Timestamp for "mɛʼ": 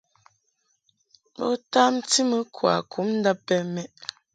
3.73-3.89